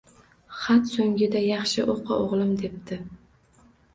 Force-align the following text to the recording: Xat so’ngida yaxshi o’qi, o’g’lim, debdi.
Xat 0.59 0.87
so’ngida 0.93 1.43
yaxshi 1.49 1.85
o’qi, 1.95 2.17
o’g’lim, 2.23 2.57
debdi. 2.63 2.99